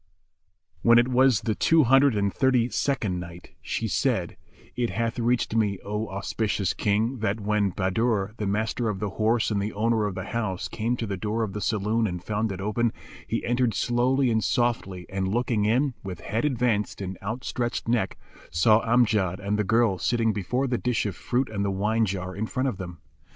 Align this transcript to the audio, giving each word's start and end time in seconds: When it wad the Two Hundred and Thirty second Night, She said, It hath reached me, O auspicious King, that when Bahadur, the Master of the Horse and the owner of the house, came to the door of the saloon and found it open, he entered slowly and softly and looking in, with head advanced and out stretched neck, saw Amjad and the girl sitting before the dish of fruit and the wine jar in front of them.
When 0.81 0.97
it 0.97 1.09
wad 1.09 1.31
the 1.43 1.53
Two 1.53 1.83
Hundred 1.83 2.15
and 2.15 2.33
Thirty 2.33 2.69
second 2.69 3.19
Night, 3.19 3.51
She 3.61 3.87
said, 3.87 4.35
It 4.75 4.89
hath 4.89 5.19
reached 5.19 5.55
me, 5.55 5.77
O 5.85 6.07
auspicious 6.09 6.73
King, 6.73 7.19
that 7.19 7.39
when 7.39 7.69
Bahadur, 7.69 8.33
the 8.37 8.47
Master 8.47 8.89
of 8.89 8.97
the 8.99 9.11
Horse 9.11 9.51
and 9.51 9.61
the 9.61 9.73
owner 9.73 10.07
of 10.07 10.15
the 10.15 10.23
house, 10.23 10.67
came 10.67 10.97
to 10.97 11.05
the 11.05 11.17
door 11.17 11.43
of 11.43 11.53
the 11.53 11.61
saloon 11.61 12.07
and 12.07 12.23
found 12.23 12.51
it 12.51 12.59
open, 12.59 12.91
he 13.27 13.45
entered 13.45 13.75
slowly 13.75 14.31
and 14.31 14.43
softly 14.43 15.05
and 15.07 15.27
looking 15.27 15.65
in, 15.65 15.93
with 16.03 16.21
head 16.21 16.45
advanced 16.45 16.99
and 16.99 17.15
out 17.21 17.43
stretched 17.43 17.87
neck, 17.87 18.17
saw 18.49 18.81
Amjad 18.83 19.39
and 19.39 19.59
the 19.59 19.63
girl 19.63 19.99
sitting 19.99 20.33
before 20.33 20.65
the 20.65 20.79
dish 20.79 21.05
of 21.05 21.15
fruit 21.15 21.47
and 21.47 21.63
the 21.63 21.69
wine 21.69 22.05
jar 22.07 22.35
in 22.35 22.47
front 22.47 22.67
of 22.69 22.77
them. 22.77 23.01